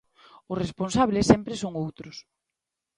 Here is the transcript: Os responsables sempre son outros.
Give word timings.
Os 0.51 0.59
responsables 0.63 1.29
sempre 1.31 1.59
son 1.61 1.73
outros. 1.85 2.15